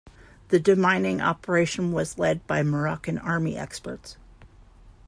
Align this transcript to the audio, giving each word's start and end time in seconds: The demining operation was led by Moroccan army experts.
The 0.47 0.59
demining 0.59 1.23
operation 1.23 1.91
was 1.91 2.17
led 2.17 2.47
by 2.47 2.63
Moroccan 2.63 3.19
army 3.19 3.55
experts. 3.55 4.17